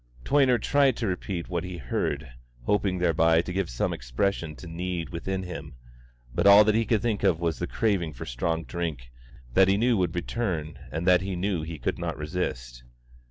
[0.25, 2.31] Toyner tried to repeat what he heard,
[2.63, 5.75] hoping thereby to give some expression to the need within him;
[6.33, 9.11] but all that he could think of was the craving for strong drink
[9.53, 12.83] that he knew would return and that he knew he could not resist.